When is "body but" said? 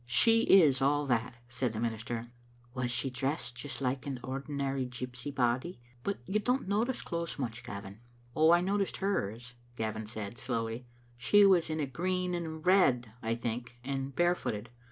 5.31-6.17